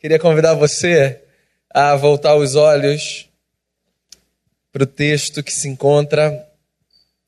[0.00, 1.20] Queria convidar você
[1.68, 3.28] a voltar os olhos
[4.70, 6.48] para o texto que se encontra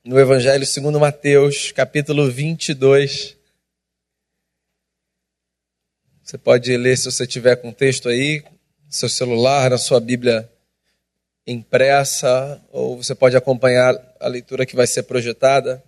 [0.05, 3.37] no Evangelho segundo Mateus, capítulo 22.
[6.23, 8.41] Você pode ler se você tiver com o texto aí,
[8.87, 10.49] no seu celular, na sua Bíblia
[11.45, 15.83] impressa, ou você pode acompanhar a leitura que vai ser projetada.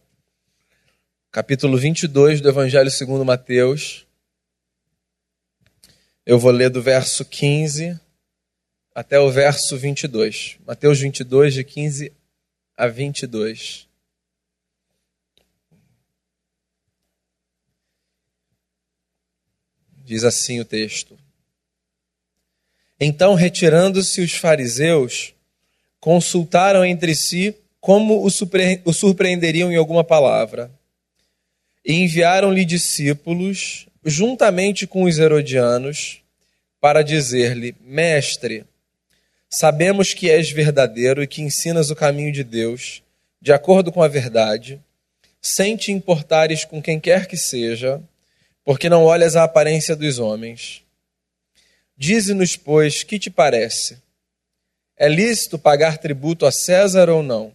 [1.30, 4.04] Capítulo 22 do Evangelho segundo Mateus.
[6.25, 7.98] Eu vou ler do verso 15
[8.94, 10.57] até o verso 22.
[10.64, 12.13] Mateus 22, de 15
[12.76, 13.89] a 22.
[20.04, 21.18] Diz assim o texto:
[23.00, 25.35] Então, retirando-se os fariseus,
[25.99, 30.71] consultaram entre si como o surpreenderiam em alguma palavra.
[31.85, 36.22] E enviaram-lhe discípulos, juntamente com os herodianos,
[36.80, 38.64] para dizer-lhe: Mestre,
[39.48, 43.02] sabemos que és verdadeiro e que ensinas o caminho de Deus,
[43.40, 44.80] de acordo com a verdade,
[45.40, 48.02] sem te importares com quem quer que seja
[48.64, 50.82] porque não olhas a aparência dos homens.
[51.96, 53.98] Dize-nos, pois, que te parece?
[54.96, 57.52] É lícito pagar tributo a César ou não?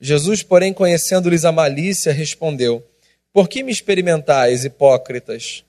[0.00, 2.86] Jesus, porém, conhecendo-lhes a malícia, respondeu:
[3.32, 5.64] Por que me experimentais, hipócritas?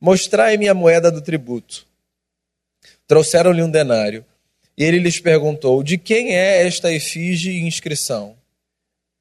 [0.00, 1.86] Mostrai-me a moeda do tributo.
[3.06, 4.24] Trouxeram-lhe um denário.
[4.76, 8.36] E ele lhes perguntou: De quem é esta efígie e inscrição?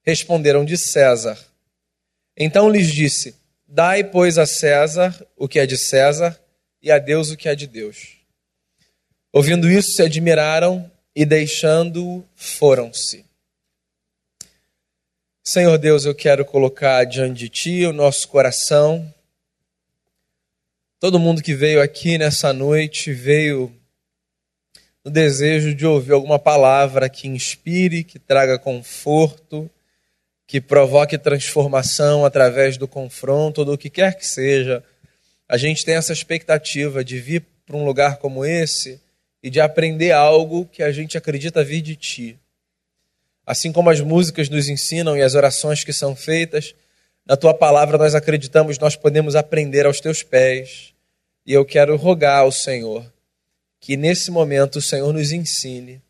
[0.03, 1.37] Responderam: De César.
[2.37, 3.35] Então lhes disse:
[3.67, 6.39] Dai, pois, a César o que é de César
[6.81, 8.17] e a Deus o que é de Deus.
[9.31, 13.25] Ouvindo isso, se admiraram e, deixando-o, foram-se.
[15.45, 19.13] Senhor Deus, eu quero colocar diante de Ti o nosso coração.
[21.01, 23.69] Todo mundo que veio aqui nessa noite veio
[25.03, 29.69] no desejo de ouvir alguma palavra que inspire, que traga conforto,
[30.47, 34.81] que provoque transformação através do confronto do que quer que seja.
[35.45, 38.97] A gente tem essa expectativa de vir para um lugar como esse
[39.43, 42.39] e de aprender algo que a gente acredita vir de ti.
[43.45, 46.73] Assim como as músicas nos ensinam e as orações que são feitas,
[47.25, 50.93] na tua palavra nós acreditamos, nós podemos aprender aos teus pés.
[51.45, 53.05] E eu quero rogar ao Senhor
[53.79, 56.01] que nesse momento o Senhor nos ensine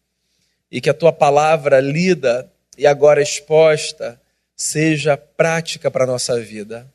[0.72, 4.19] e que a tua palavra lida e agora exposta
[4.55, 6.88] seja prática para a nossa vida,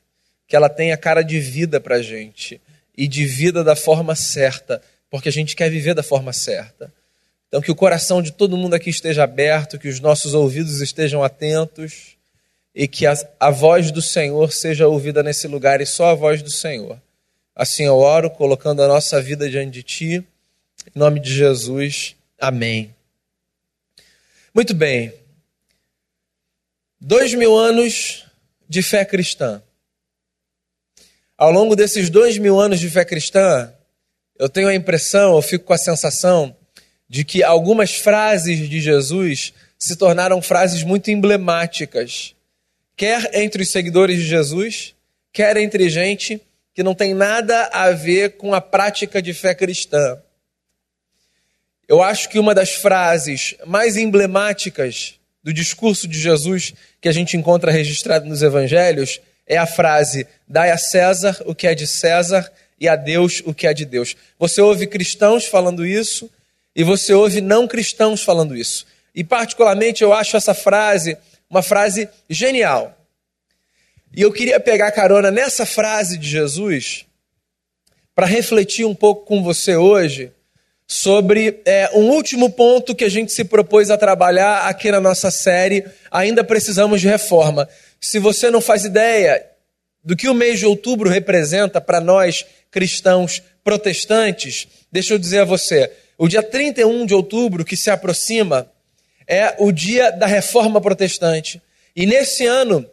[0.46, 2.60] que ela tenha cara de vida para a gente
[2.96, 6.92] e de vida da forma certa, porque a gente quer viver da forma certa.
[7.48, 11.24] Então, que o coração de todo mundo aqui esteja aberto, que os nossos ouvidos estejam
[11.24, 12.18] atentos
[12.74, 16.42] e que a, a voz do Senhor seja ouvida nesse lugar e só a voz
[16.42, 17.00] do Senhor.
[17.56, 20.24] Assim eu oro, colocando a nossa vida diante de Ti.
[20.94, 22.14] Em nome de Jesus.
[22.38, 22.94] Amém.
[24.54, 25.12] Muito bem.
[27.00, 28.26] Dois mil anos
[28.68, 29.62] de fé cristã.
[31.36, 33.72] Ao longo desses dois mil anos de fé cristã,
[34.38, 36.54] eu tenho a impressão, eu fico com a sensação
[37.08, 42.34] de que algumas frases de Jesus se tornaram frases muito emblemáticas,
[42.96, 44.94] quer entre os seguidores de Jesus,
[45.32, 46.40] quer entre gente
[46.74, 50.20] que não tem nada a ver com a prática de fé cristã.
[51.88, 57.36] Eu acho que uma das frases mais emblemáticas do discurso de Jesus que a gente
[57.36, 62.52] encontra registrado nos evangelhos é a frase: dai a César o que é de César
[62.78, 64.14] e a Deus o que é de Deus.
[64.38, 66.30] Você ouve cristãos falando isso
[66.78, 68.86] e você ouve não cristãos falando isso.
[69.12, 71.18] E particularmente eu acho essa frase
[71.50, 72.96] uma frase genial.
[74.14, 77.04] E eu queria pegar carona nessa frase de Jesus
[78.14, 80.30] para refletir um pouco com você hoje
[80.86, 85.32] sobre é, um último ponto que a gente se propôs a trabalhar aqui na nossa
[85.32, 85.84] série.
[86.12, 87.68] Ainda precisamos de reforma.
[88.00, 89.44] Se você não faz ideia
[90.04, 95.44] do que o mês de outubro representa para nós cristãos protestantes, deixa eu dizer a
[95.44, 98.70] você: o dia 31 de outubro, que se aproxima,
[99.26, 101.62] é o dia da reforma protestante.
[101.96, 102.84] E nesse ano,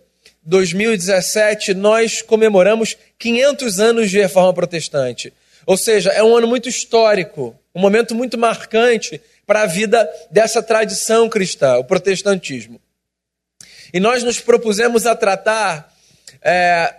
[0.43, 5.33] 2017, nós comemoramos 500 anos de reforma protestante.
[5.65, 10.63] Ou seja, é um ano muito histórico um momento muito marcante para a vida dessa
[10.63, 12.79] tradição cristã, o protestantismo.
[13.93, 15.93] E nós nos propusemos a tratar
[16.41, 16.95] é,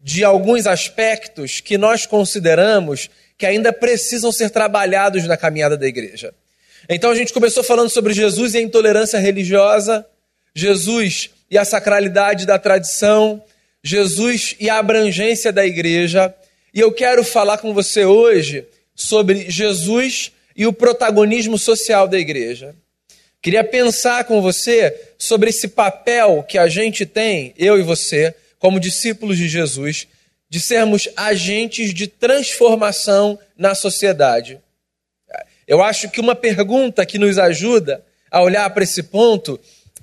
[0.00, 3.08] de alguns aspectos que nós consideramos
[3.40, 6.34] que ainda precisam ser trabalhados na caminhada da igreja.
[6.86, 10.04] Então a gente começou falando sobre Jesus e a intolerância religiosa,
[10.54, 13.42] Jesus e a sacralidade da tradição,
[13.82, 16.34] Jesus e a abrangência da igreja.
[16.74, 22.74] E eu quero falar com você hoje sobre Jesus e o protagonismo social da igreja.
[23.40, 28.78] Queria pensar com você sobre esse papel que a gente tem, eu e você, como
[28.78, 30.06] discípulos de Jesus,
[30.50, 34.60] de sermos agentes de transformação na sociedade.
[35.66, 39.58] Eu acho que uma pergunta que nos ajuda a olhar para esse ponto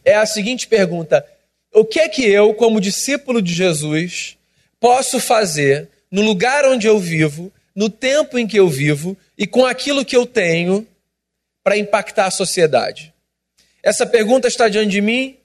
[0.05, 1.25] é a seguinte pergunta:
[1.73, 4.37] O que é que eu, como discípulo de Jesus,
[4.79, 9.65] posso fazer no lugar onde eu vivo, no tempo em que eu vivo e com
[9.65, 10.87] aquilo que eu tenho
[11.61, 13.13] para impactar a sociedade?
[13.83, 15.35] Essa pergunta está diante de mim,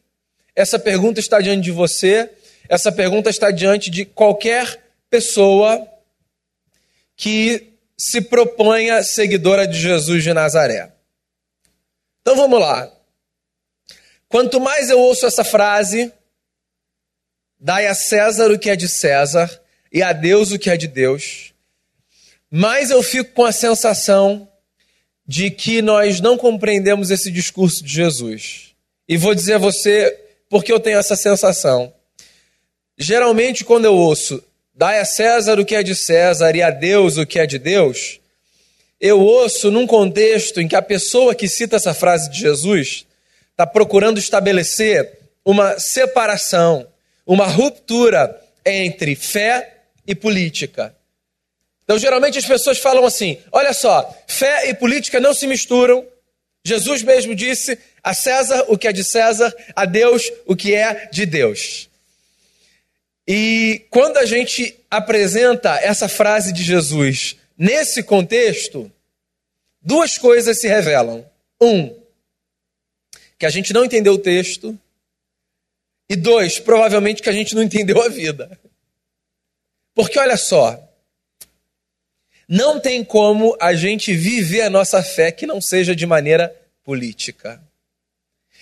[0.54, 2.30] essa pergunta está diante de você,
[2.68, 4.81] essa pergunta está diante de qualquer
[5.12, 5.86] pessoa
[7.14, 10.90] que se proponha seguidora de Jesus de Nazaré.
[12.22, 12.90] Então vamos lá.
[14.26, 16.10] Quanto mais eu ouço essa frase,
[17.60, 19.60] dai a César o que é de César
[19.92, 21.52] e a Deus o que é de Deus,
[22.50, 24.48] mais eu fico com a sensação
[25.26, 28.74] de que nós não compreendemos esse discurso de Jesus.
[29.06, 30.18] E vou dizer a você
[30.48, 31.92] porque eu tenho essa sensação.
[32.96, 34.42] Geralmente, quando eu ouço
[34.82, 37.56] dai a César o que é de César e a Deus o que é de
[37.56, 38.18] Deus,
[39.00, 43.06] eu ouço num contexto em que a pessoa que cita essa frase de Jesus
[43.52, 46.84] está procurando estabelecer uma separação,
[47.24, 48.36] uma ruptura
[48.66, 50.92] entre fé e política.
[51.84, 56.04] Então, geralmente as pessoas falam assim: olha só, fé e política não se misturam.
[56.64, 61.08] Jesus mesmo disse: a César o que é de César, a Deus o que é
[61.12, 61.88] de Deus.
[63.26, 68.90] E quando a gente apresenta essa frase de Jesus nesse contexto,
[69.80, 71.24] duas coisas se revelam.
[71.60, 71.94] Um,
[73.38, 74.78] que a gente não entendeu o texto.
[76.08, 78.58] E dois, provavelmente que a gente não entendeu a vida.
[79.94, 80.80] Porque olha só,
[82.48, 86.54] não tem como a gente viver a nossa fé que não seja de maneira
[86.84, 87.62] política.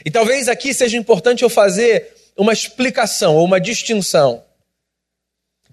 [0.04, 4.44] E talvez aqui seja importante eu fazer uma explicação ou uma distinção.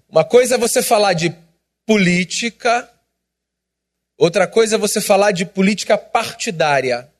[0.08, 1.36] Uma coisa é você falar de
[1.84, 2.90] política,
[4.16, 7.12] outra coisa é você falar de política partidária.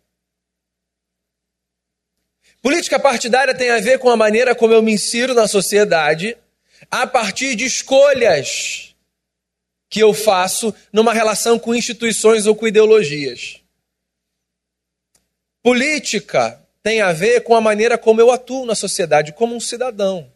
[2.63, 6.37] Política partidária tem a ver com a maneira como eu me insiro na sociedade
[6.91, 8.95] a partir de escolhas
[9.91, 13.61] que eu faço numa relação com instituições ou com ideologias.
[15.63, 20.33] Política tem a ver com a maneira como eu atuo na sociedade, como um cidadão.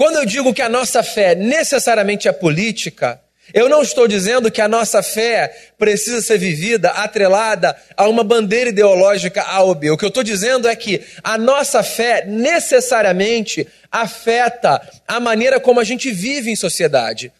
[0.00, 3.20] Quando eu digo que a nossa fé necessariamente é política,
[3.52, 8.70] eu não estou dizendo que a nossa fé precisa ser vivida atrelada a uma bandeira
[8.70, 9.90] ideológica A ou B.
[9.90, 15.80] O que eu estou dizendo é que a nossa fé necessariamente afeta a maneira como
[15.80, 17.30] a gente vive em sociedade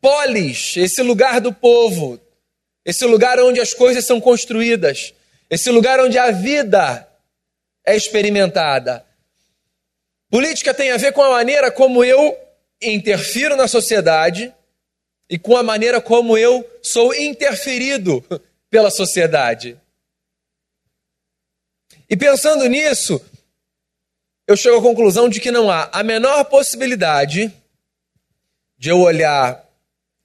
[0.00, 2.20] polis, esse lugar do povo,
[2.84, 5.14] esse lugar onde as coisas são construídas,
[5.48, 7.06] esse lugar onde a vida
[7.86, 9.05] é experimentada.
[10.28, 12.36] Política tem a ver com a maneira como eu
[12.80, 14.52] interfiro na sociedade
[15.28, 18.24] e com a maneira como eu sou interferido
[18.68, 19.78] pela sociedade.
[22.08, 23.20] E pensando nisso,
[24.46, 27.52] eu chego à conclusão de que não há a menor possibilidade
[28.78, 29.64] de eu olhar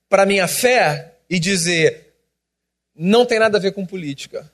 [0.07, 2.13] para minha fé e dizer:
[2.93, 4.51] não tem nada a ver com política.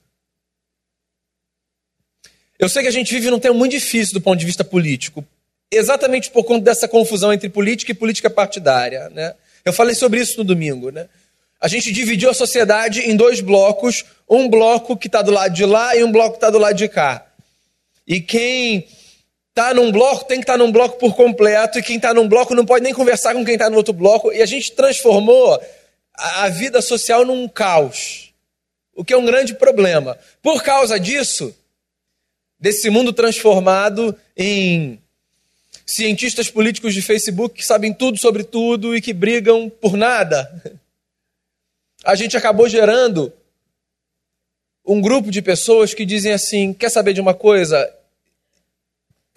[2.60, 5.26] Eu sei que a gente vive num tempo muito difícil do ponto de vista político,
[5.72, 9.10] exatamente por conta dessa confusão entre política e política partidária.
[9.10, 9.34] Né?
[9.66, 10.92] Eu falei sobre isso no domingo.
[10.92, 11.08] Né?
[11.60, 15.66] A gente dividiu a sociedade em dois blocos, um bloco que está do lado de
[15.66, 17.26] lá e um bloco que está do lado de cá.
[18.06, 18.88] E quem
[19.50, 22.28] está num bloco tem que estar tá num bloco por completo, e quem está num
[22.28, 25.60] bloco não pode nem conversar com quem está no outro bloco, e a gente transformou
[26.14, 28.32] a vida social num caos,
[28.96, 30.18] o que é um grande problema.
[30.42, 31.54] Por causa disso,
[32.60, 35.00] desse mundo transformado em
[35.86, 40.82] cientistas políticos de Facebook que sabem tudo sobre tudo e que brigam por nada,
[42.04, 43.34] a gente acabou gerando
[44.86, 47.94] um grupo de pessoas que dizem assim: quer saber de uma coisa?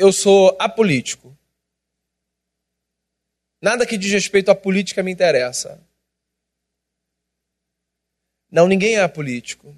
[0.00, 1.36] eu sou apolítico.
[3.60, 5.78] Nada que diz respeito à política me interessa.
[8.50, 9.76] Não, ninguém é apolítico.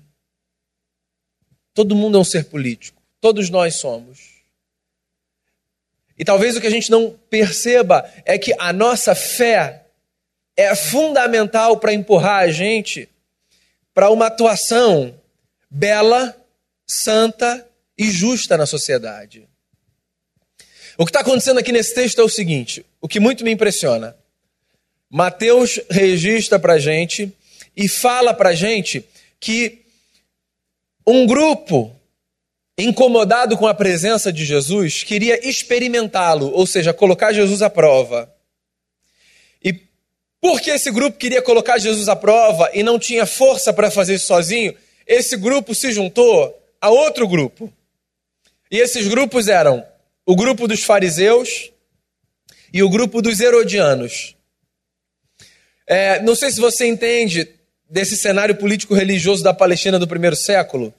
[1.75, 3.03] Todo mundo é um ser político.
[3.21, 4.32] Todos nós somos.
[6.23, 9.87] E talvez o que a gente não perceba é que a nossa fé
[10.57, 13.09] é fundamental para empurrar a gente
[13.93, 15.21] para uma atuação
[15.69, 16.41] bela,
[16.87, 19.49] santa e justa na sociedade.
[20.97, 24.17] O que está acontecendo aqui nesse texto é o seguinte: o que muito me impressiona.
[25.11, 27.37] Mateus registra para gente
[27.77, 29.05] e fala para gente
[29.41, 29.85] que
[31.05, 31.93] um grupo
[32.77, 38.33] incomodado com a presença de Jesus queria experimentá-lo, ou seja, colocar Jesus à prova.
[39.63, 39.75] E
[40.41, 44.27] porque esse grupo queria colocar Jesus à prova e não tinha força para fazer isso
[44.27, 44.75] sozinho,
[45.07, 47.73] esse grupo se juntou a outro grupo.
[48.71, 49.87] E esses grupos eram
[50.25, 51.71] o grupo dos fariseus
[52.73, 54.35] e o grupo dos herodianos.
[55.87, 57.47] É, não sei se você entende
[57.89, 60.95] desse cenário político-religioso da Palestina do primeiro século,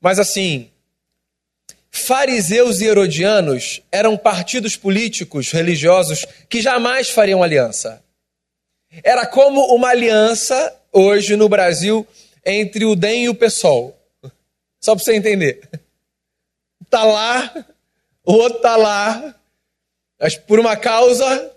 [0.00, 0.71] mas assim,
[1.92, 8.02] fariseus e herodianos eram partidos políticos religiosos que jamais fariam aliança.
[9.04, 12.06] Era como uma aliança hoje no Brasil
[12.44, 13.96] entre o DEM e o PSOL.
[14.80, 15.60] Só para você entender.
[16.90, 17.66] Tá lá,
[18.24, 19.34] o outro tá lá,
[20.18, 21.50] mas por uma causa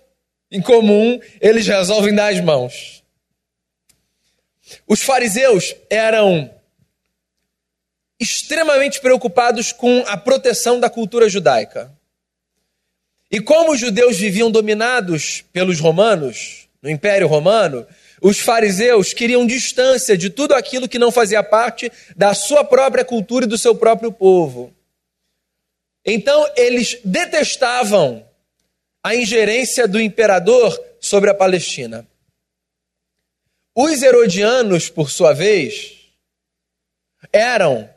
[0.52, 3.04] em comum, eles resolvem dar as mãos.
[4.88, 6.55] Os fariseus eram
[8.20, 11.92] extremamente preocupados com a proteção da cultura judaica.
[13.30, 17.86] E como os judeus viviam dominados pelos romanos, no Império Romano,
[18.22, 23.46] os fariseus queriam distância de tudo aquilo que não fazia parte da sua própria cultura
[23.46, 24.74] e do seu próprio povo.
[26.06, 28.26] Então, eles detestavam
[29.04, 32.08] a ingerência do imperador sobre a Palestina.
[33.76, 35.94] Os herodianos, por sua vez,
[37.34, 37.90] eram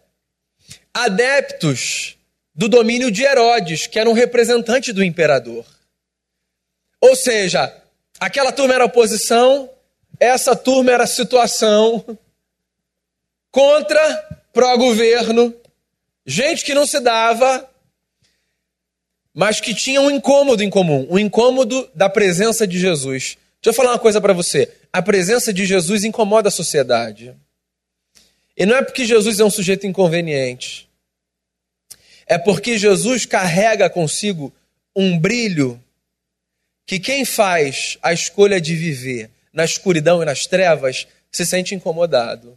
[1.05, 2.17] adeptos
[2.55, 5.65] do domínio de Herodes, que era um representante do imperador.
[7.01, 7.73] Ou seja,
[8.19, 9.71] aquela turma era oposição,
[10.19, 12.05] essa turma era situação
[13.53, 15.55] contra pró-governo,
[16.27, 17.71] gente que não se dava,
[19.33, 23.37] mas que tinha um incômodo em comum, um incômodo da presença de Jesus.
[23.63, 24.73] Deixa eu falar uma coisa para você.
[24.93, 27.37] A presença de Jesus incomoda a sociedade.
[28.57, 30.88] E não é porque Jesus é um sujeito inconveniente
[32.29, 34.55] é porque Jesus carrega consigo
[34.95, 35.83] um brilho
[36.87, 42.57] que quem faz a escolha de viver na escuridão e nas trevas se sente incomodado.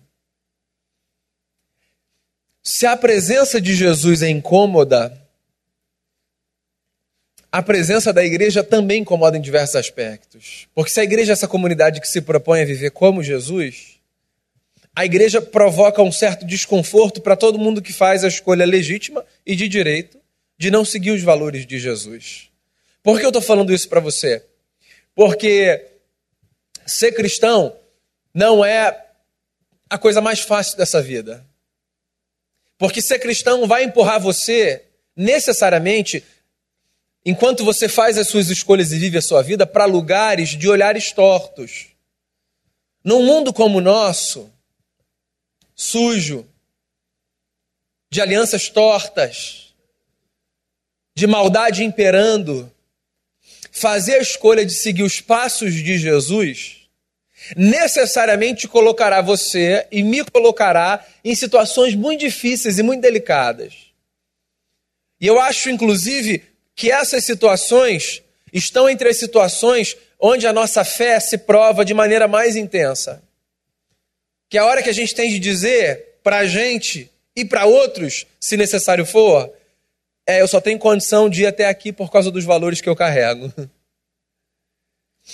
[2.61, 5.17] Se a presença de Jesus é incômoda,
[7.51, 10.67] a presença da igreja também incomoda em diversos aspectos.
[10.73, 13.90] Porque se a igreja é essa comunidade que se propõe a viver como Jesus,
[14.95, 19.55] a igreja provoca um certo desconforto para todo mundo que faz a escolha legítima e
[19.55, 20.19] de direito
[20.57, 22.49] de não seguir os valores de Jesus.
[23.01, 24.45] Por que eu estou falando isso para você?
[25.15, 25.87] Porque
[26.85, 27.75] ser cristão
[28.33, 29.07] não é
[29.89, 31.45] a coisa mais fácil dessa vida.
[32.77, 36.23] Porque ser cristão vai empurrar você, necessariamente,
[37.25, 41.11] enquanto você faz as suas escolhas e vive a sua vida, para lugares de olhares
[41.11, 41.87] tortos.
[43.03, 44.51] Num mundo como o nosso,
[45.75, 46.47] sujo,
[48.09, 49.73] de alianças tortas,
[51.15, 52.71] de maldade imperando,
[53.71, 56.81] fazer a escolha de seguir os passos de Jesus
[57.55, 63.73] necessariamente colocará você e me colocará em situações muito difíceis e muito delicadas.
[65.19, 66.43] E eu acho, inclusive,
[66.75, 68.21] que essas situações
[68.53, 73.21] estão entre as situações onde a nossa fé se prova de maneira mais intensa
[74.51, 78.27] que a hora que a gente tem de dizer para a gente e para outros,
[78.37, 79.49] se necessário for,
[80.27, 82.95] é, eu só tenho condição de ir até aqui por causa dos valores que eu
[82.95, 83.51] carrego.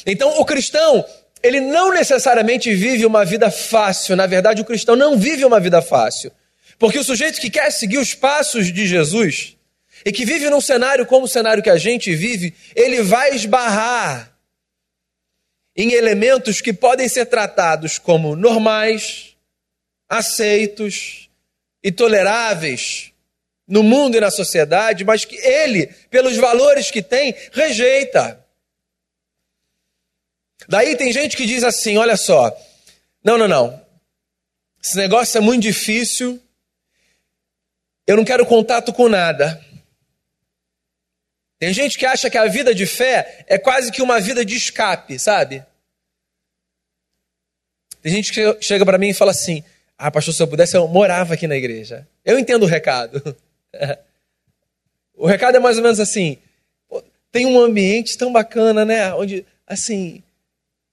[0.05, 1.03] Então, o cristão,
[1.41, 4.17] ele não necessariamente vive uma vida fácil.
[4.17, 6.29] Na verdade, o cristão não vive uma vida fácil.
[6.77, 9.55] Porque o sujeito que quer seguir os passos de Jesus
[10.05, 14.36] e que vive num cenário como o cenário que a gente vive, ele vai esbarrar
[15.77, 19.37] em elementos que podem ser tratados como normais,
[20.09, 21.29] aceitos
[21.83, 23.13] e toleráveis
[23.67, 28.43] no mundo e na sociedade, mas que ele, pelos valores que tem, rejeita.
[30.67, 32.57] Daí tem gente que diz assim: olha só,
[33.23, 33.81] não, não, não,
[34.83, 36.41] esse negócio é muito difícil,
[38.07, 39.63] eu não quero contato com nada.
[41.59, 44.55] Tem gente que acha que a vida de fé é quase que uma vida de
[44.55, 45.63] escape, sabe?
[48.01, 49.63] Tem gente que chega para mim e fala assim:
[49.97, 52.07] Ah, pastor, se eu pudesse, eu morava aqui na igreja.
[52.23, 53.35] Eu entendo o recado.
[55.15, 56.37] o recado é mais ou menos assim:
[57.31, 59.13] tem um ambiente tão bacana, né?
[59.13, 60.23] Onde, assim,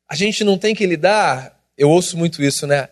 [0.09, 1.59] a gente não tem que lidar.
[1.76, 2.88] Eu ouço muito isso, né?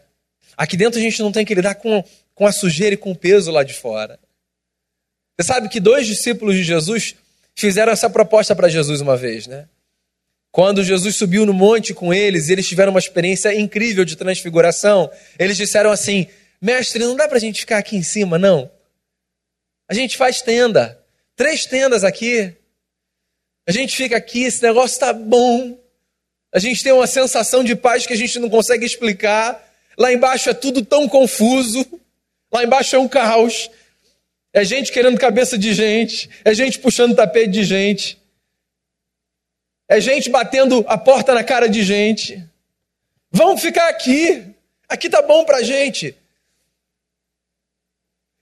[0.56, 3.16] Aqui dentro a gente não tem que lidar com, com a sujeira e com o
[3.16, 4.18] peso lá de fora.
[5.38, 7.16] Você sabe que dois discípulos de Jesus
[7.54, 9.66] fizeram essa proposta para Jesus uma vez, né?
[10.50, 15.10] Quando Jesus subiu no monte com eles, eles tiveram uma experiência incrível de transfiguração.
[15.38, 16.26] Eles disseram assim:
[16.60, 18.70] Mestre, não dá para a gente ficar aqui em cima, não.
[19.88, 21.02] A gente faz tenda.
[21.34, 22.54] Três tendas aqui.
[23.66, 25.78] A gente fica aqui, esse negócio está bom.
[26.52, 29.62] A gente tem uma sensação de paz que a gente não consegue explicar.
[29.96, 31.86] Lá embaixo é tudo tão confuso.
[32.52, 33.70] Lá embaixo é um caos.
[34.52, 36.28] É gente querendo cabeça de gente.
[36.44, 38.18] É gente puxando tapete de gente.
[39.88, 42.42] É gente batendo a porta na cara de gente.
[43.30, 44.44] Vamos ficar aqui.
[44.88, 46.14] Aqui tá bom pra gente.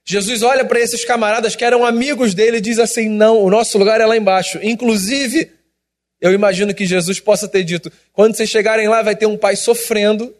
[0.05, 3.77] Jesus olha para esses camaradas que eram amigos dele e diz assim: Não, o nosso
[3.77, 4.59] lugar é lá embaixo.
[4.61, 5.51] Inclusive,
[6.19, 9.55] eu imagino que Jesus possa ter dito: quando vocês chegarem lá, vai ter um pai
[9.55, 10.35] sofrendo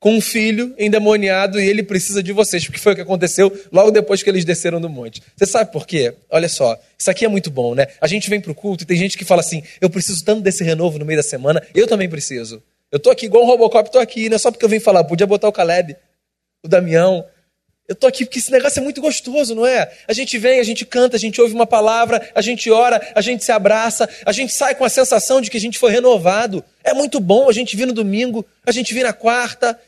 [0.00, 3.90] com um filho endemoniado e ele precisa de vocês, porque foi o que aconteceu logo
[3.90, 5.22] depois que eles desceram do monte.
[5.36, 6.14] Você sabe por quê?
[6.30, 7.86] Olha só, isso aqui é muito bom, né?
[8.00, 10.40] A gente vem para o culto e tem gente que fala assim: eu preciso tanto
[10.40, 12.62] desse renovo no meio da semana, eu também preciso.
[12.90, 15.04] Eu tô aqui igual um Robocop, tô aqui, não é só porque eu vim falar,
[15.04, 15.96] podia botar o Caleb,
[16.64, 17.24] o Damião,
[17.88, 19.90] eu tô aqui porque esse negócio é muito gostoso, não é?
[20.06, 23.22] A gente vem, a gente canta, a gente ouve uma palavra, a gente ora, a
[23.22, 26.62] gente se abraça, a gente sai com a sensação de que a gente foi renovado.
[26.84, 29.78] É muito bom a gente vir no domingo, a gente vir na quarta,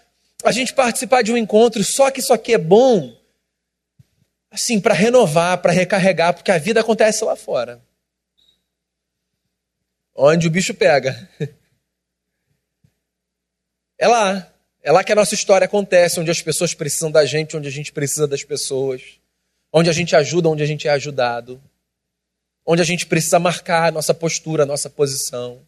[0.45, 1.83] a gente participar de um encontro.
[1.85, 3.17] Só que isso aqui é bom,
[4.51, 7.81] assim, para renovar, para recarregar, porque a vida acontece lá fora.
[10.15, 11.29] Onde o bicho pega.
[14.03, 14.51] É lá.
[14.83, 17.71] É lá que a nossa história acontece, onde as pessoas precisam da gente, onde a
[17.71, 19.21] gente precisa das pessoas,
[19.71, 21.63] onde a gente ajuda, onde a gente é ajudado,
[22.65, 25.61] onde a gente precisa marcar a nossa postura, a nossa posição.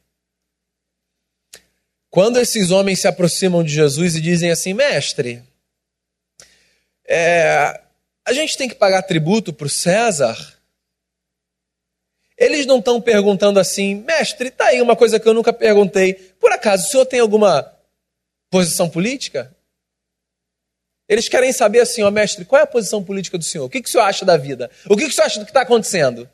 [2.13, 5.43] Quando esses homens se aproximam de Jesus e dizem assim, mestre,
[7.09, 7.81] é,
[8.23, 10.37] a gente tem que pagar tributo para o César.
[12.37, 16.13] Eles não estão perguntando assim, mestre, tá aí uma coisa que eu nunca perguntei.
[16.39, 17.73] Por acaso o senhor tem alguma
[18.51, 19.51] posição política?
[21.09, 23.65] Eles querem saber assim, ó mestre, qual é a posição política do senhor?
[23.65, 24.71] O que, que o senhor acha da vida?
[24.85, 26.29] O que, que o senhor acha do que está acontecendo?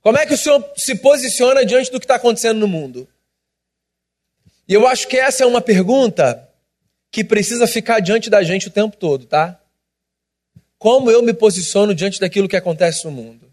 [0.00, 3.06] Como é que o senhor se posiciona diante do que está acontecendo no mundo?
[4.72, 6.48] E eu acho que essa é uma pergunta
[7.10, 9.60] que precisa ficar diante da gente o tempo todo, tá?
[10.78, 13.52] Como eu me posiciono diante daquilo que acontece no mundo?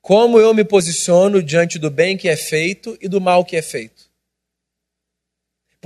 [0.00, 3.60] Como eu me posiciono diante do bem que é feito e do mal que é
[3.60, 4.05] feito?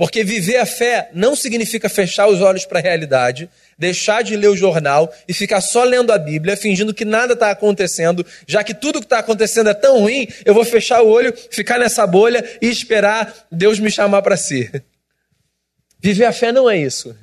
[0.01, 4.47] Porque viver a fé não significa fechar os olhos para a realidade, deixar de ler
[4.47, 8.73] o jornal e ficar só lendo a Bíblia, fingindo que nada está acontecendo, já que
[8.73, 12.43] tudo que está acontecendo é tão ruim, eu vou fechar o olho, ficar nessa bolha
[12.59, 14.71] e esperar Deus me chamar para si.
[16.01, 17.15] Viver a fé não é isso.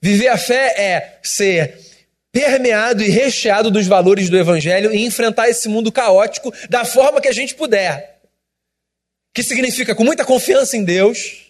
[0.00, 1.80] Viver a fé é ser
[2.30, 7.26] permeado e recheado dos valores do Evangelho e enfrentar esse mundo caótico da forma que
[7.26, 8.20] a gente puder.
[9.34, 11.43] Que significa com muita confiança em Deus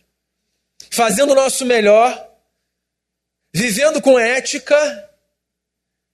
[0.94, 2.30] fazendo o nosso melhor,
[3.52, 5.11] vivendo com ética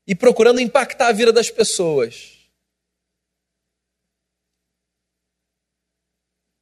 [0.07, 2.38] e procurando impactar a vida das pessoas.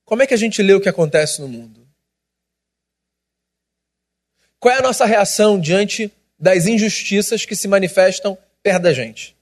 [0.04, 1.86] Como é que a gente lê o que acontece no mundo?
[4.58, 9.36] Qual é a nossa reação diante das injustiças que se manifestam perto da gente?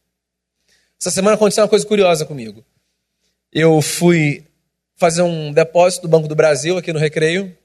[1.00, 2.64] Essa semana aconteceu uma coisa curiosa comigo.
[3.50, 4.44] Eu fui
[4.96, 7.56] fazer um depósito do Banco do Brasil aqui no Recreio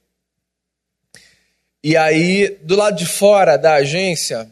[1.83, 4.51] e aí, do lado de fora da agência,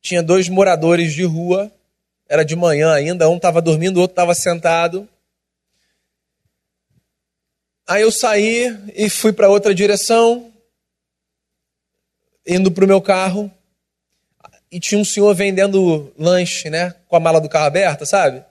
[0.00, 1.70] tinha dois moradores de rua,
[2.28, 5.08] era de manhã ainda, um estava dormindo, o outro estava sentado.
[7.86, 10.50] Aí eu saí e fui para outra direção,
[12.46, 13.50] indo para o meu carro,
[14.70, 16.94] e tinha um senhor vendendo lanche, né?
[17.06, 18.42] Com a mala do carro aberta, sabe?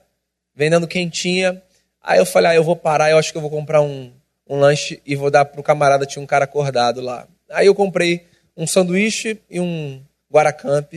[0.54, 1.60] Vendendo quentinha.
[2.00, 4.12] Aí eu falei, ah, eu vou parar, eu acho que eu vou comprar um,
[4.48, 7.26] um lanche e vou dar pro camarada, tinha um cara acordado lá.
[7.50, 8.26] Aí eu comprei
[8.56, 10.92] um sanduíche e um guaracamp,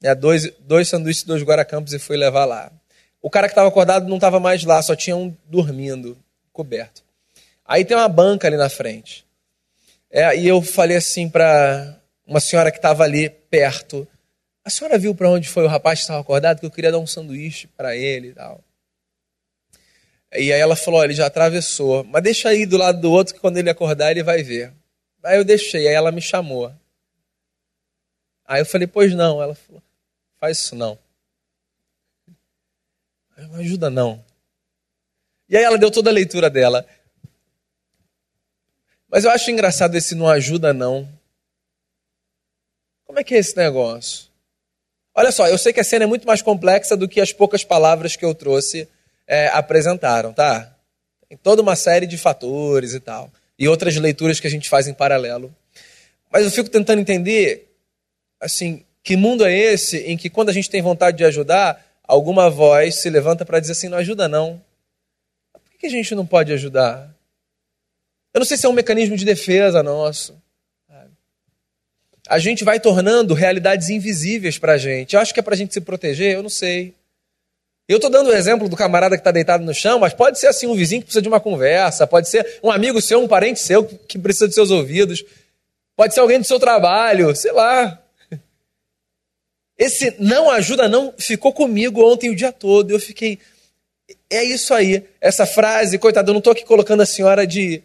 [0.00, 2.70] né, dois, dois sanduíches e dois guaracampos e fui levar lá.
[3.20, 6.16] O cara que estava acordado não estava mais lá, só tinha um dormindo,
[6.52, 7.02] coberto.
[7.64, 9.26] Aí tem uma banca ali na frente.
[10.10, 14.06] É, e eu falei assim para uma senhora que estava ali perto:
[14.64, 16.60] A senhora viu para onde foi o rapaz que estava acordado?
[16.60, 18.62] Que eu queria dar um sanduíche para ele e tal.
[20.32, 23.40] E aí ela falou: ele já atravessou, mas deixa aí do lado do outro que
[23.40, 24.72] quando ele acordar ele vai ver.
[25.22, 26.72] Aí eu deixei, aí ela me chamou.
[28.44, 29.42] Aí eu falei: pois não.
[29.42, 29.82] Ela falou:
[30.38, 30.98] faz isso não.
[33.36, 34.24] Não ajuda não.
[35.48, 36.86] E aí ela deu toda a leitura dela.
[39.08, 41.08] Mas eu acho engraçado esse não ajuda não.
[43.04, 44.28] Como é que é esse negócio?
[45.14, 47.64] Olha só, eu sei que a cena é muito mais complexa do que as poucas
[47.64, 48.88] palavras que eu trouxe
[49.28, 50.74] é, apresentaram, tá?
[51.28, 53.30] Tem toda uma série de fatores e tal.
[53.58, 55.54] E outras leituras que a gente faz em paralelo.
[56.32, 57.70] Mas eu fico tentando entender,
[58.40, 62.48] assim, que mundo é esse em que quando a gente tem vontade de ajudar, alguma
[62.48, 64.60] voz se levanta para dizer assim: não ajuda não.
[65.52, 67.14] Por que a gente não pode ajudar?
[68.32, 70.36] Eu não sei se é um mecanismo de defesa nosso.
[72.28, 75.14] A gente vai tornando realidades invisíveis para a gente.
[75.14, 76.94] Eu acho que é para a gente se proteger, eu não sei.
[77.88, 80.48] Eu estou dando o exemplo do camarada que está deitado no chão, mas pode ser
[80.48, 83.60] assim um vizinho que precisa de uma conversa, pode ser um amigo seu, um parente
[83.60, 85.24] seu que precisa de seus ouvidos,
[85.96, 87.98] pode ser alguém do seu trabalho, sei lá.
[89.78, 92.90] Esse não ajuda não ficou comigo ontem o dia todo.
[92.90, 93.38] Eu fiquei,
[94.28, 95.02] é isso aí.
[95.18, 97.82] Essa frase, coitado, eu não estou aqui colocando a senhora de,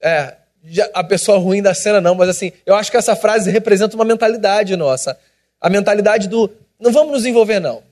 [0.00, 0.34] é,
[0.64, 3.96] de, a pessoa ruim da cena, não, mas assim, eu acho que essa frase representa
[3.96, 5.18] uma mentalidade nossa.
[5.60, 7.82] A mentalidade do não vamos nos envolver, não.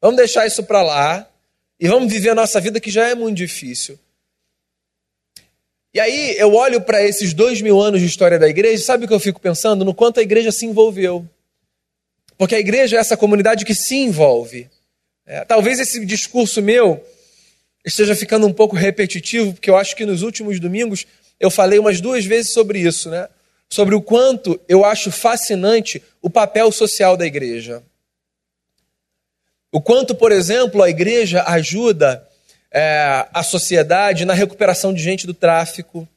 [0.00, 1.28] Vamos deixar isso para lá
[1.80, 3.98] e vamos viver a nossa vida que já é muito difícil.
[5.92, 9.08] E aí eu olho para esses dois mil anos de história da igreja, sabe o
[9.08, 9.84] que eu fico pensando?
[9.84, 11.26] No quanto a igreja se envolveu.
[12.36, 14.68] Porque a igreja é essa comunidade que se envolve.
[15.26, 17.04] É, talvez esse discurso meu
[17.84, 21.06] esteja ficando um pouco repetitivo, porque eu acho que nos últimos domingos
[21.40, 23.28] eu falei umas duas vezes sobre isso, né?
[23.68, 27.82] Sobre o quanto eu acho fascinante o papel social da igreja.
[29.70, 32.26] O quanto, por exemplo, a igreja ajuda
[32.70, 36.08] é, a sociedade na recuperação de gente do tráfico,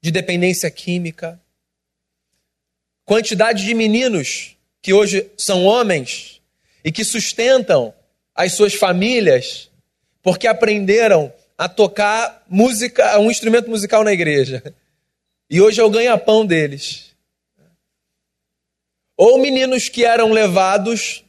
[0.00, 1.40] de dependência química.
[3.04, 6.40] Quantidade de meninos que hoje são homens
[6.84, 7.92] e que sustentam
[8.34, 9.68] as suas famílias
[10.22, 14.62] porque aprenderam a tocar música, um instrumento musical na igreja.
[15.48, 17.10] E hoje é o ganha-pão deles.
[19.16, 21.24] Ou meninos que eram levados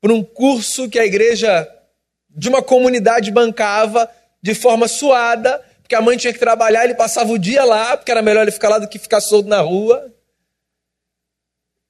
[0.00, 1.68] por um curso que a igreja
[2.28, 4.10] de uma comunidade bancava
[4.40, 8.10] de forma suada, porque a mãe tinha que trabalhar, ele passava o dia lá, porque
[8.10, 10.12] era melhor ele ficar lá do que ficar solto na rua.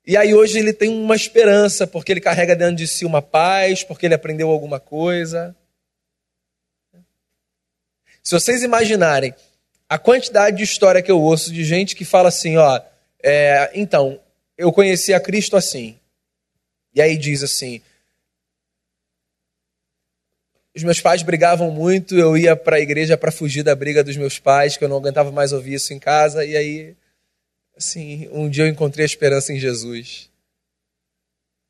[0.06, 3.84] E aí hoje ele tem uma esperança, porque ele carrega dentro de si uma paz,
[3.84, 5.54] porque ele aprendeu alguma coisa.
[8.22, 9.34] Se vocês imaginarem
[9.88, 12.80] a quantidade de história que eu ouço de gente que fala assim, ó,
[13.22, 14.20] é, então,
[14.56, 15.98] eu conheci a Cristo assim.
[16.94, 17.80] E aí diz assim,
[20.74, 24.16] os meus pais brigavam muito, eu ia para a igreja para fugir da briga dos
[24.16, 26.96] meus pais, que eu não aguentava mais ouvir isso em casa, e aí,
[27.76, 30.30] assim, um dia eu encontrei a esperança em Jesus.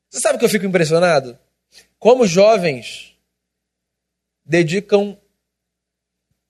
[0.09, 1.37] Você sabe que eu fico impressionado?
[1.97, 3.15] Como jovens
[4.45, 5.17] dedicam,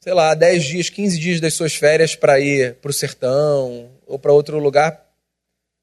[0.02, 4.18] sei lá, 10 dias, 15 dias das suas férias para ir para o sertão ou
[4.18, 5.08] para outro lugar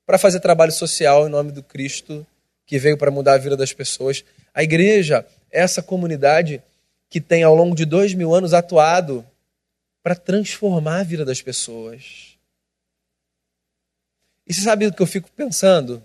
[0.05, 2.27] para fazer trabalho social em nome do Cristo
[2.67, 4.25] que veio para mudar a vida das pessoas.
[4.55, 6.63] A igreja essa comunidade
[7.09, 9.27] que tem ao longo de dois mil anos atuado
[10.03, 12.37] para transformar a vida das pessoas.
[14.47, 16.03] E você sabe o que eu fico pensando?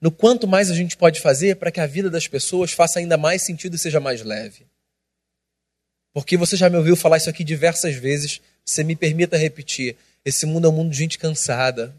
[0.00, 3.16] No quanto mais a gente pode fazer para que a vida das pessoas faça ainda
[3.16, 4.66] mais sentido e seja mais leve.
[6.12, 9.96] Porque você já me ouviu falar isso aqui diversas vezes, você me permita repetir.
[10.24, 11.94] Esse mundo é um mundo de gente cansada,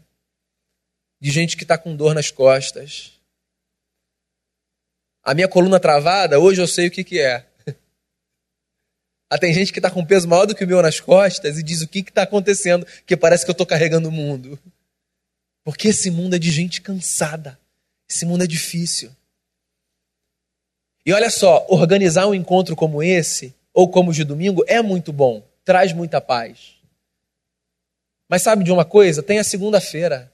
[1.20, 3.17] de gente que está com dor nas costas,
[5.28, 7.44] a minha coluna travada, hoje eu sei o que, que é.
[9.30, 11.62] Ah, tem gente que está com peso maior do que o meu nas costas e
[11.62, 14.58] diz o que está acontecendo, que parece que eu estou carregando o mundo.
[15.62, 17.58] Porque esse mundo é de gente cansada.
[18.08, 19.14] Esse mundo é difícil.
[21.04, 25.12] E olha só, organizar um encontro como esse, ou como o de domingo, é muito
[25.12, 26.76] bom, traz muita paz.
[28.30, 29.22] Mas sabe de uma coisa?
[29.22, 30.32] Tem a segunda-feira,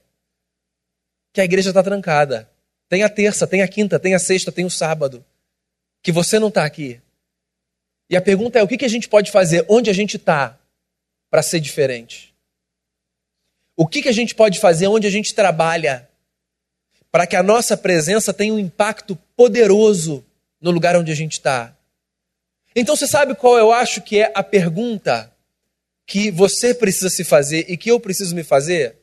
[1.33, 2.49] que a igreja está trancada.
[2.95, 5.25] Tem a terça, tem a quinta, tem a sexta, tem o sábado.
[6.01, 7.01] Que você não está aqui.
[8.09, 10.57] E a pergunta é: o que a gente pode fazer onde a gente está
[11.29, 12.33] para ser diferente?
[13.75, 16.07] O que a gente pode fazer onde a gente trabalha
[17.11, 20.25] para que a nossa presença tenha um impacto poderoso
[20.61, 21.75] no lugar onde a gente está?
[22.73, 25.29] Então você sabe qual eu acho que é a pergunta
[26.07, 28.95] que você precisa se fazer e que eu preciso me fazer?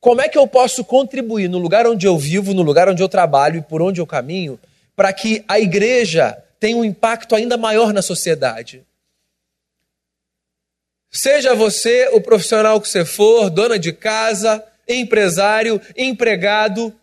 [0.00, 3.08] Como é que eu posso contribuir no lugar onde eu vivo, no lugar onde eu
[3.08, 4.58] trabalho e por onde eu caminho,
[4.96, 8.82] para que a igreja tenha um impacto ainda maior na sociedade?
[11.10, 16.94] Seja você o profissional que você for, dona de casa, empresário, empregado,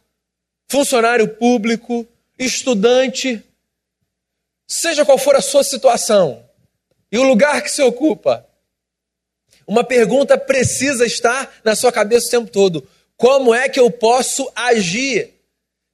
[0.67, 2.07] funcionário público,
[2.39, 3.43] estudante,
[4.65, 6.43] seja qual for a sua situação
[7.12, 8.46] e o lugar que você ocupa,
[9.67, 14.49] uma pergunta precisa estar na sua cabeça o tempo todo: como é que eu posso
[14.56, 15.34] agir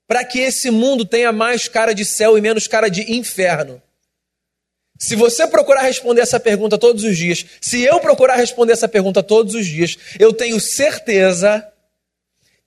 [0.07, 3.81] para que esse mundo tenha mais cara de céu e menos cara de inferno?
[4.99, 9.23] Se você procurar responder essa pergunta todos os dias, se eu procurar responder essa pergunta
[9.23, 11.67] todos os dias, eu tenho certeza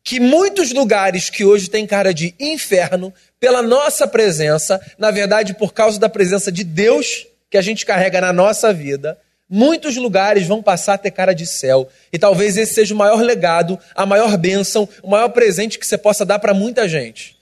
[0.03, 5.73] que muitos lugares que hoje têm cara de inferno, pela nossa presença, na verdade por
[5.73, 10.63] causa da presença de Deus que a gente carrega na nossa vida, muitos lugares vão
[10.63, 11.89] passar a ter cara de céu.
[12.13, 15.97] E talvez esse seja o maior legado, a maior bênção, o maior presente que você
[15.97, 17.37] possa dar para muita gente.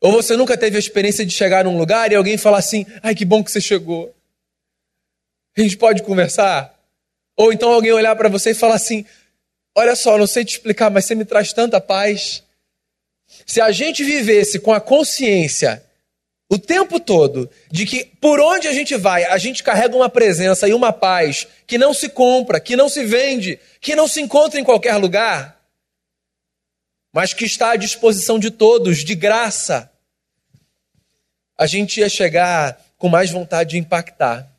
[0.00, 3.14] Ou você nunca teve a experiência de chegar num lugar e alguém falar assim: ai,
[3.14, 4.14] que bom que você chegou.
[5.56, 6.74] A gente pode conversar?
[7.36, 9.04] Ou então alguém olhar para você e falar assim:
[9.74, 12.42] olha só, não sei te explicar, mas você me traz tanta paz.
[13.46, 15.82] Se a gente vivesse com a consciência
[16.50, 20.68] o tempo todo de que por onde a gente vai, a gente carrega uma presença
[20.68, 24.58] e uma paz que não se compra, que não se vende, que não se encontra
[24.58, 25.62] em qualquer lugar,
[27.12, 29.90] mas que está à disposição de todos, de graça
[31.56, 34.50] a gente ia chegar com mais vontade de impactar.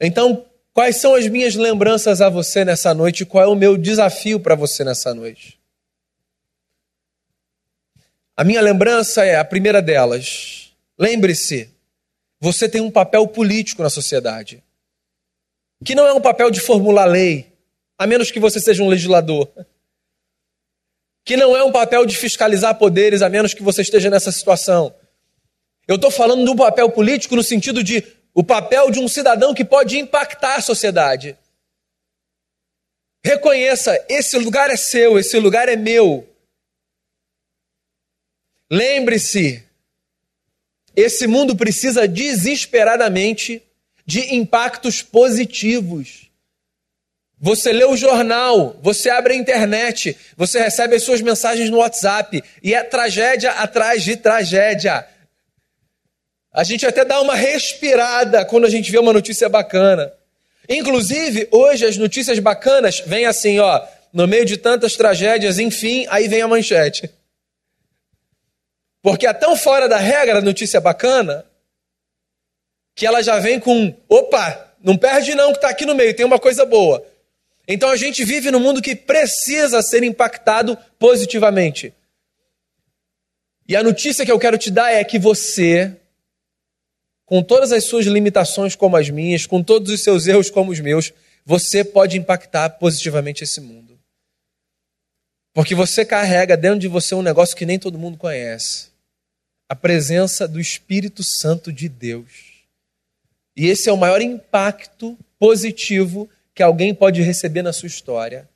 [0.00, 3.26] Então, quais são as minhas lembranças a você nessa noite?
[3.26, 5.58] Qual é o meu desafio para você nessa noite?
[8.36, 10.72] A minha lembrança é a primeira delas.
[10.98, 11.70] Lembre-se,
[12.38, 14.62] você tem um papel político na sociedade,
[15.84, 17.52] que não é um papel de formular lei,
[17.98, 19.50] a menos que você seja um legislador
[21.26, 24.94] que não é um papel de fiscalizar poderes, a menos que você esteja nessa situação.
[25.88, 28.00] Eu estou falando do papel político no sentido de
[28.32, 31.36] o papel de um cidadão que pode impactar a sociedade.
[33.24, 36.28] Reconheça, esse lugar é seu, esse lugar é meu.
[38.70, 39.62] Lembre-se,
[40.94, 43.62] esse mundo precisa desesperadamente
[44.04, 46.30] de impactos positivos.
[47.38, 52.42] Você lê o jornal, você abre a internet, você recebe as suas mensagens no WhatsApp
[52.62, 55.06] e é tragédia atrás de tragédia.
[56.50, 60.10] A gente até dá uma respirada quando a gente vê uma notícia bacana.
[60.66, 66.26] Inclusive, hoje as notícias bacanas vêm assim, ó, no meio de tantas tragédias, enfim, aí
[66.26, 67.10] vem a manchete.
[69.06, 71.46] Porque é tão fora da regra a notícia bacana
[72.92, 76.26] que ela já vem com, opa, não perde não que está aqui no meio, tem
[76.26, 77.06] uma coisa boa.
[77.68, 81.94] Então a gente vive num mundo que precisa ser impactado positivamente.
[83.68, 85.94] E a notícia que eu quero te dar é que você,
[87.24, 90.80] com todas as suas limitações como as minhas, com todos os seus erros como os
[90.80, 91.12] meus,
[91.44, 93.96] você pode impactar positivamente esse mundo.
[95.54, 98.95] Porque você carrega dentro de você um negócio que nem todo mundo conhece
[99.68, 102.64] a presença do Espírito Santo de Deus.
[103.56, 108.48] E esse é o maior impacto positivo que alguém pode receber na sua história.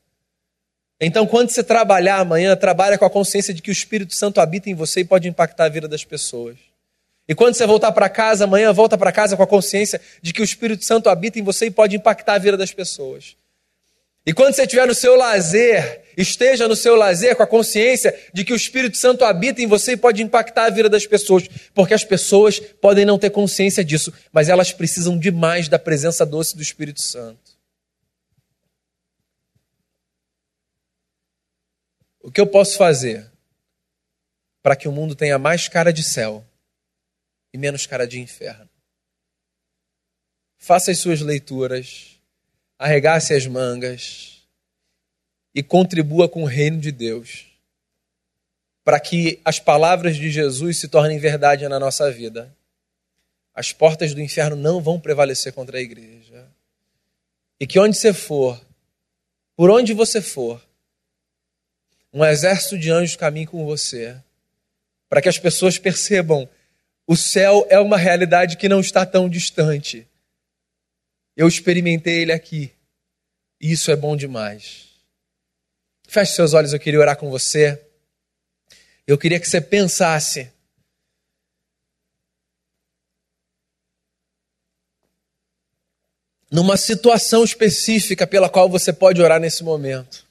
[1.01, 4.69] Então, quando você trabalhar amanhã, trabalha com a consciência de que o Espírito Santo habita
[4.69, 6.57] em você e pode impactar a vida das pessoas.
[7.27, 10.43] E quando você voltar para casa amanhã, volta para casa com a consciência de que
[10.43, 13.37] o Espírito Santo habita em você e pode impactar a vida das pessoas.
[14.31, 18.45] E quando você estiver no seu lazer, esteja no seu lazer com a consciência de
[18.45, 21.93] que o Espírito Santo habita em você e pode impactar a vida das pessoas, porque
[21.93, 26.63] as pessoas podem não ter consciência disso, mas elas precisam demais da presença doce do
[26.63, 27.59] Espírito Santo.
[32.21, 33.29] O que eu posso fazer
[34.63, 36.47] para que o mundo tenha mais cara de céu
[37.53, 38.71] e menos cara de inferno?
[40.57, 42.20] Faça as suas leituras,
[42.81, 44.43] arregace as mangas
[45.55, 47.45] e contribua com o reino de Deus,
[48.83, 52.57] para que as palavras de Jesus se tornem verdade na nossa vida.
[53.55, 56.49] As portas do inferno não vão prevalecer contra a igreja.
[57.61, 58.59] E que onde você for,
[59.55, 60.65] por onde você for,
[62.11, 64.17] um exército de anjos caminhe com você,
[65.07, 66.49] para que as pessoas percebam
[67.07, 70.09] o céu é uma realidade que não está tão distante.
[71.37, 72.73] Eu experimentei ele aqui.
[73.61, 74.89] E isso é bom demais.
[76.09, 77.81] Feche seus olhos, eu queria orar com você.
[79.07, 80.51] Eu queria que você pensasse.
[86.51, 90.29] Numa situação específica pela qual você pode orar nesse momento.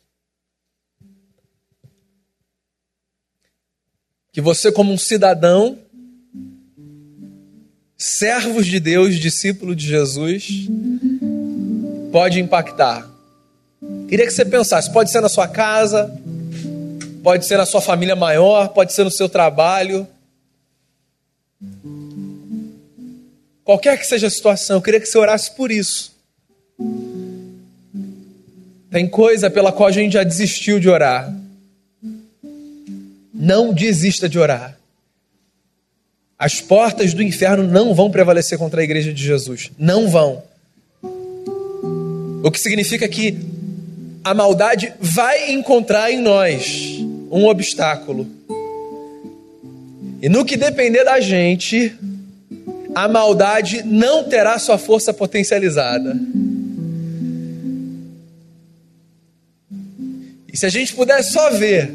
[4.32, 5.78] que você, como um cidadão,
[8.00, 10.48] servos de Deus, discípulo de Jesus,
[12.14, 13.06] pode impactar.
[14.08, 16.10] Queria que você pensasse: pode ser na sua casa,
[17.22, 20.08] pode ser na sua família maior, pode ser no seu trabalho.
[23.66, 26.18] Qualquer que seja a situação, eu queria que você orasse por isso.
[28.90, 31.32] Tem coisa pela qual a gente já desistiu de orar.
[33.32, 34.79] Não desista de orar.
[36.40, 39.72] As portas do inferno não vão prevalecer contra a igreja de Jesus.
[39.78, 40.42] Não vão.
[42.42, 43.38] O que significa que
[44.24, 46.98] a maldade vai encontrar em nós
[47.30, 48.26] um obstáculo.
[50.22, 51.94] E no que depender da gente,
[52.96, 56.18] a maldade não terá sua força potencializada.
[60.52, 61.92] E se a gente pudesse só ver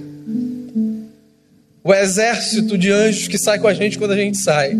[1.84, 4.74] o exército de anjos que sai com a gente quando a gente sai,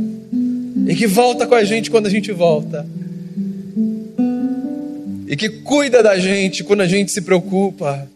[0.88, 2.86] e que volta com a gente quando a gente volta,
[5.28, 8.08] e que cuida da gente quando a gente se preocupa.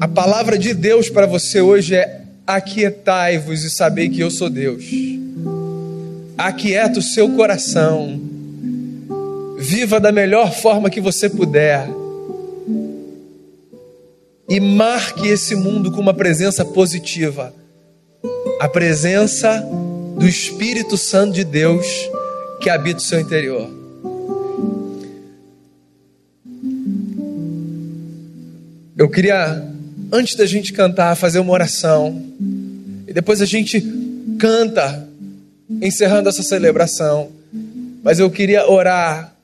[0.00, 4.84] A palavra de Deus para você hoje é: aquietai-vos e sabei que eu sou Deus.
[6.38, 8.20] Aquieta o seu coração.
[9.58, 11.88] Viva da melhor forma que você puder.
[14.48, 17.52] E marque esse mundo com uma presença positiva.
[18.60, 19.60] A presença
[20.16, 21.86] do Espírito Santo de Deus
[22.60, 23.68] que habita o seu interior.
[28.96, 29.62] Eu queria,
[30.10, 32.24] antes da gente cantar, fazer uma oração.
[33.06, 33.84] E depois a gente
[34.38, 35.06] canta,
[35.82, 37.30] encerrando essa celebração.
[38.02, 39.34] Mas eu queria orar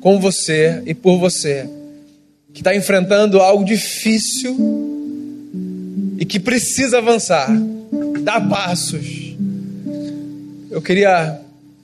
[0.00, 1.68] com você e por você,
[2.56, 4.56] que está enfrentando algo difícil
[6.18, 7.50] e que precisa avançar,
[8.22, 9.36] dar passos.
[10.70, 11.38] Eu queria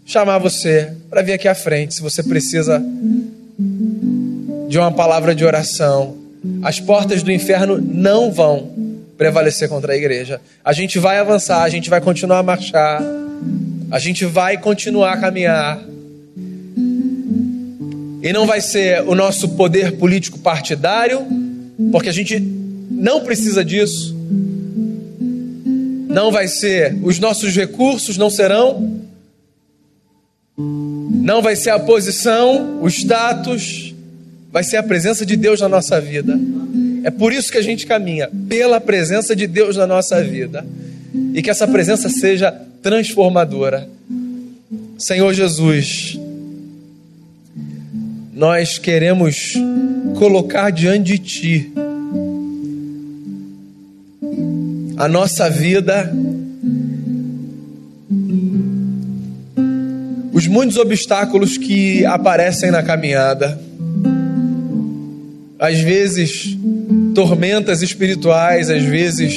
[0.06, 2.82] chamar você para vir aqui à frente, se você precisa
[4.66, 6.16] de uma palavra de oração.
[6.62, 8.70] As portas do inferno não vão
[9.18, 10.40] prevalecer contra a igreja.
[10.64, 13.02] A gente vai avançar, a gente vai continuar a marchar,
[13.90, 15.84] a gente vai continuar a caminhar.
[18.22, 21.26] E não vai ser o nosso poder político partidário,
[21.90, 24.16] porque a gente não precisa disso.
[26.08, 29.02] Não vai ser os nossos recursos, não serão
[31.22, 33.94] não vai ser a posição, o status,
[34.50, 36.38] vai ser a presença de Deus na nossa vida.
[37.04, 40.66] É por isso que a gente caminha, pela presença de Deus na nossa vida.
[41.32, 43.88] E que essa presença seja transformadora.
[44.98, 46.18] Senhor Jesus,
[48.32, 49.52] nós queremos
[50.18, 51.72] colocar diante de Ti
[54.96, 56.10] a nossa vida.
[60.32, 63.60] Os muitos obstáculos que aparecem na caminhada,
[65.58, 66.56] às vezes
[67.14, 69.34] tormentas espirituais, às vezes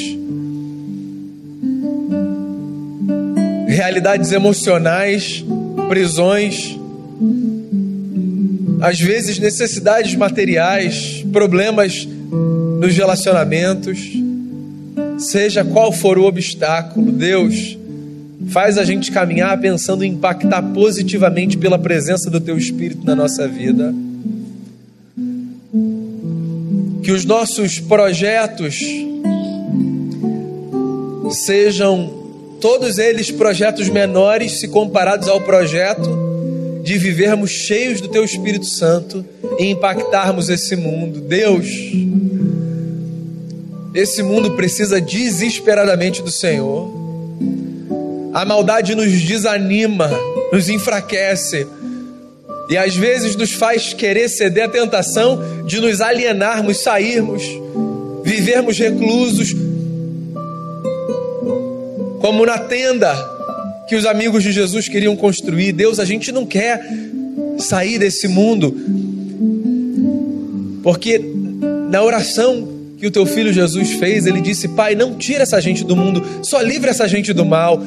[3.67, 5.43] realidades emocionais,
[5.89, 6.77] prisões,
[8.88, 12.08] às vezes necessidades materiais, problemas
[12.80, 14.00] nos relacionamentos,
[15.17, 17.78] seja qual for o obstáculo, Deus
[18.50, 23.48] Faz a gente caminhar pensando em impactar positivamente pela presença do Teu Espírito na nossa
[23.48, 23.93] vida.
[27.02, 28.80] Que os nossos projetos
[31.32, 32.13] sejam
[32.62, 36.24] todos eles projetos menores se comparados ao projeto
[36.86, 39.26] de vivermos cheios do Teu Espírito Santo
[39.58, 41.19] e impactarmos esse mundo.
[41.19, 41.65] Deus,
[43.91, 46.93] esse mundo precisa desesperadamente do Senhor.
[48.36, 50.12] A maldade nos desanima,
[50.54, 51.65] nos enfraquece
[52.69, 57.41] e às vezes nos faz querer ceder à tentação de nos alienarmos, sairmos,
[58.24, 59.56] vivermos reclusos,
[62.21, 63.35] como na tenda
[63.88, 65.71] que os amigos de Jesus queriam construir.
[65.71, 66.82] Deus, a gente não quer
[67.58, 68.76] sair desse mundo,
[70.84, 71.21] porque
[71.89, 75.84] na oração que o teu filho Jesus fez, ele disse: Pai, não tira essa gente
[75.84, 77.82] do mundo, só livra essa gente do mal.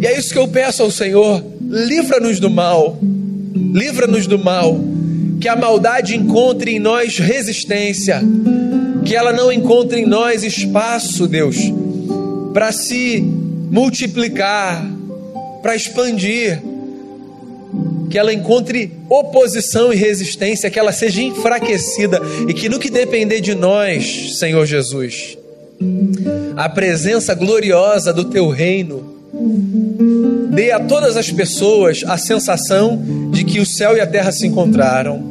[0.00, 2.98] E é isso que eu peço ao Senhor: livra-nos do mal,
[3.54, 4.78] livra-nos do mal,
[5.40, 8.22] que a maldade encontre em nós resistência,
[9.04, 11.56] que ela não encontre em nós espaço, Deus,
[12.52, 13.20] para se
[13.70, 14.84] multiplicar,
[15.64, 16.62] para expandir,
[18.10, 23.40] que ela encontre oposição e resistência, que ela seja enfraquecida e que no que depender
[23.40, 25.38] de nós, Senhor Jesus,
[26.54, 29.14] a presença gloriosa do teu reino
[30.50, 34.46] dê a todas as pessoas a sensação de que o céu e a terra se
[34.46, 35.24] encontraram.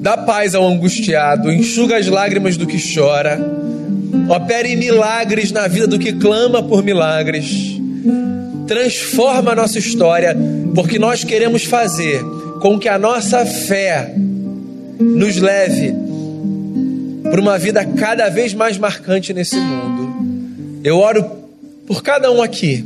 [0.00, 3.38] Dá paz ao angustiado, enxuga as lágrimas do que chora,
[4.34, 7.76] opere milagres na vida do que clama por milagres.
[8.68, 10.36] Transforma a nossa história,
[10.74, 12.22] porque nós queremos fazer
[12.60, 14.14] com que a nossa fé
[15.00, 15.94] nos leve
[17.30, 20.80] por uma vida cada vez mais marcante nesse mundo.
[20.84, 21.24] Eu oro
[21.86, 22.84] por cada um aqui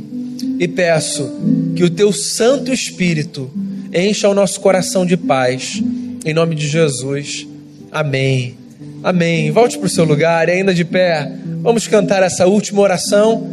[0.59, 1.29] e peço
[1.75, 3.51] que o teu Santo Espírito
[3.93, 5.81] encha o nosso coração de paz.
[6.25, 7.45] Em nome de Jesus.
[7.91, 8.55] Amém.
[9.03, 9.51] Amém.
[9.51, 11.29] Volte para o seu lugar, ainda de pé.
[11.61, 13.45] Vamos cantar essa última oração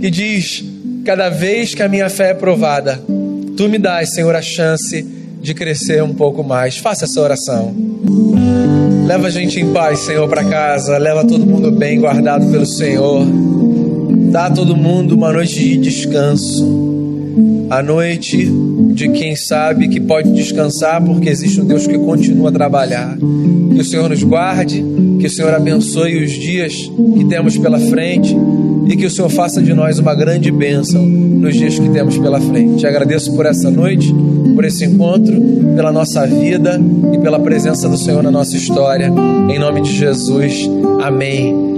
[0.00, 0.64] que diz:
[1.04, 3.00] Cada vez que a minha fé é provada,
[3.56, 5.02] tu me dás, Senhor, a chance
[5.40, 6.76] de crescer um pouco mais.
[6.76, 7.74] Faça essa oração.
[9.06, 10.98] Leva a gente em paz, Senhor, para casa.
[10.98, 13.26] Leva todo mundo bem guardado pelo Senhor.
[14.30, 16.78] Dá a todo mundo uma noite de descanso.
[17.70, 18.48] A noite
[18.92, 23.16] de quem sabe que pode descansar porque existe um Deus que continua a trabalhar.
[23.16, 24.84] Que o Senhor nos guarde,
[25.18, 26.74] que o Senhor abençoe os dias
[27.16, 28.36] que temos pela frente
[28.90, 32.40] e que o Senhor faça de nós uma grande bênção nos dias que temos pela
[32.40, 32.80] frente.
[32.80, 34.12] Te agradeço por essa noite,
[34.52, 35.32] por esse encontro,
[35.76, 36.80] pela nossa vida
[37.12, 39.12] e pela presença do Senhor na nossa história.
[39.48, 40.68] Em nome de Jesus.
[41.00, 41.69] Amém